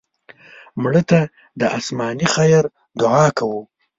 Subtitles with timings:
[0.81, 1.19] مړه ته
[1.59, 2.63] د آسماني خیر
[2.99, 3.61] دعا کوو